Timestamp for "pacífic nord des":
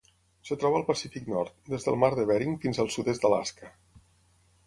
0.87-1.85